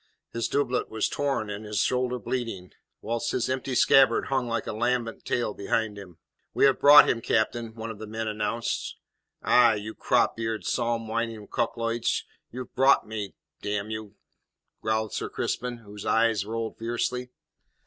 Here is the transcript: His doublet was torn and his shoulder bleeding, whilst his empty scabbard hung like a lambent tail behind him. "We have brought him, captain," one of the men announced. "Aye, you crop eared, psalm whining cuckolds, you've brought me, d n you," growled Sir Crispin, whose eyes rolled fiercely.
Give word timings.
His 0.33 0.47
doublet 0.47 0.89
was 0.89 1.07
torn 1.07 1.51
and 1.51 1.63
his 1.63 1.77
shoulder 1.81 2.17
bleeding, 2.17 2.71
whilst 3.03 3.33
his 3.33 3.47
empty 3.51 3.75
scabbard 3.75 4.29
hung 4.29 4.47
like 4.47 4.65
a 4.65 4.73
lambent 4.73 5.25
tail 5.25 5.53
behind 5.53 5.95
him. 5.95 6.17
"We 6.55 6.65
have 6.65 6.79
brought 6.79 7.07
him, 7.07 7.21
captain," 7.21 7.75
one 7.75 7.91
of 7.91 7.99
the 7.99 8.07
men 8.07 8.27
announced. 8.27 8.95
"Aye, 9.43 9.75
you 9.75 9.93
crop 9.93 10.39
eared, 10.39 10.65
psalm 10.65 11.07
whining 11.07 11.45
cuckolds, 11.45 12.23
you've 12.49 12.73
brought 12.73 13.05
me, 13.07 13.35
d 13.61 13.77
n 13.77 13.91
you," 13.91 14.15
growled 14.81 15.13
Sir 15.13 15.29
Crispin, 15.29 15.83
whose 15.85 16.03
eyes 16.03 16.47
rolled 16.47 16.79
fiercely. 16.79 17.29